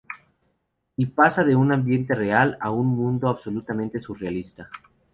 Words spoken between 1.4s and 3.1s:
de un ambiente real a un